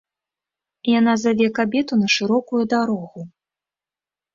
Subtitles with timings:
[0.99, 3.19] Яна заве кабету на шырокую дарогу.